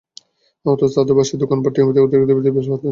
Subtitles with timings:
[0.65, 2.79] অথচ তাঁদের বাসায় এবং দোকানপাটে নিয়মিত অতিরিক্ত বিদ্যুৎ বিল দেওয়া হচ্ছে।